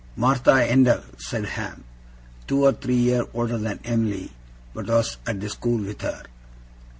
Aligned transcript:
'Martha 0.15 0.65
Endell,' 0.65 1.03
said 1.19 1.45
Ham. 1.45 1.83
'Two 2.47 2.63
or 2.65 2.71
three 2.71 2.95
year 2.95 3.23
older 3.35 3.59
than 3.59 3.77
Em'ly, 3.83 4.31
but 4.73 4.87
was 4.87 5.17
at 5.27 5.39
the 5.39 5.47
school 5.47 5.77
with 5.77 6.01
her. 6.01 6.23